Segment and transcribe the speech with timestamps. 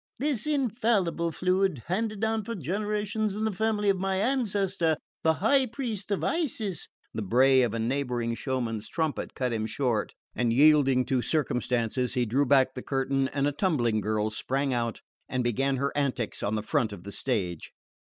[0.17, 5.67] This infallible fluid, handed down for generations in the family of my ancestor, the High
[5.67, 10.51] Priest of Isis" The bray of a neighbouring show man's trumpet cut him short, and
[10.51, 15.43] yielding to circumstances he drew back the curtain, and a tumbling girl sprang out and
[15.43, 17.71] began her antics on the front of the stage.